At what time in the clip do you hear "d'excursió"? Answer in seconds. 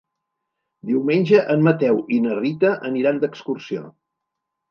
3.25-3.85